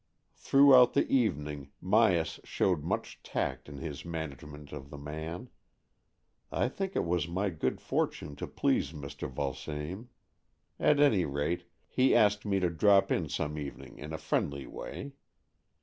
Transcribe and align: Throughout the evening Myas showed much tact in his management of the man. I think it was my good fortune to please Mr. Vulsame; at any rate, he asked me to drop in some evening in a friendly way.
Throughout 0.33 0.93
the 0.95 1.07
evening 1.11 1.69
Myas 1.79 2.39
showed 2.43 2.83
much 2.83 3.21
tact 3.21 3.69
in 3.69 3.77
his 3.77 4.03
management 4.03 4.71
of 4.73 4.89
the 4.89 4.97
man. 4.97 5.49
I 6.51 6.69
think 6.69 6.95
it 6.95 7.05
was 7.05 7.27
my 7.27 7.51
good 7.51 7.79
fortune 7.79 8.35
to 8.37 8.47
please 8.47 8.93
Mr. 8.93 9.29
Vulsame; 9.31 10.07
at 10.79 10.99
any 10.99 11.25
rate, 11.25 11.65
he 11.87 12.15
asked 12.15 12.45
me 12.47 12.59
to 12.61 12.69
drop 12.71 13.11
in 13.11 13.29
some 13.29 13.59
evening 13.59 13.99
in 13.99 14.11
a 14.11 14.17
friendly 14.17 14.65
way. 14.65 15.11